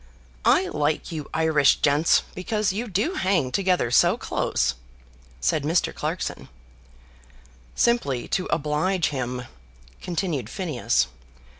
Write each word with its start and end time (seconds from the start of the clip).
"I 0.45 0.67
like 0.69 1.11
you 1.11 1.29
Irish 1.31 1.75
gents 1.75 2.23
because 2.33 2.73
you 2.73 2.87
do 2.87 3.13
hang 3.13 3.51
together 3.51 3.91
so 3.91 4.17
close," 4.17 4.73
said 5.39 5.61
Mr. 5.61 5.93
Clarkson. 5.93 6.49
"Simply 7.75 8.27
to 8.29 8.47
oblige 8.47 9.09
him," 9.09 9.43
continued 10.01 10.49
Phineas. 10.49 11.05